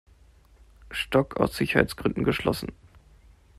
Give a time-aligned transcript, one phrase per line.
[0.89, 2.71] Stock aus Sicherheitsgründen geschlossen.